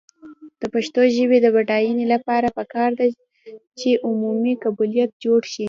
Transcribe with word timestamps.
د 0.59 0.61
پښتو 0.73 1.01
ژبې 1.15 1.37
د 1.41 1.47
بډاینې 1.55 2.05
لپاره 2.13 2.47
پکار 2.57 2.89
ده 2.99 3.05
چې 3.79 3.89
عمومي 4.09 4.53
قبولیت 4.63 5.11
لوړ 5.23 5.41
شي. 5.53 5.59